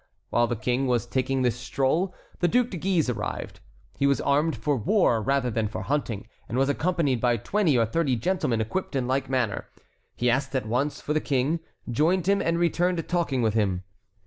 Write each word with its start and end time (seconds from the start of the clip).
While 0.31 0.47
the 0.47 0.55
King 0.55 0.87
was 0.87 1.05
taking 1.05 1.43
this 1.43 1.57
stroll, 1.59 2.15
the 2.39 2.47
Duc 2.47 2.71
de 2.71 2.77
Guise 2.77 3.07
arrived. 3.11 3.59
He 3.99 4.07
was 4.07 4.19
armed 4.19 4.55
for 4.55 4.75
war 4.75 5.21
rather 5.21 5.51
than 5.51 5.67
for 5.67 5.83
hunting, 5.83 6.27
and 6.49 6.57
was 6.57 6.69
accompanied 6.69 7.21
by 7.21 7.37
twenty 7.37 7.77
or 7.77 7.85
thirty 7.85 8.15
gentlemen 8.15 8.61
equipped 8.61 8.95
in 8.95 9.05
like 9.05 9.29
manner. 9.29 9.67
He 10.15 10.27
asked 10.27 10.55
at 10.55 10.65
once 10.65 11.01
for 11.01 11.13
the 11.13 11.21
King, 11.21 11.59
joined 11.87 12.25
him, 12.25 12.41
and 12.41 12.57
returned 12.57 13.07
talking 13.07 13.43
with 13.43 13.53
him. 13.53 13.83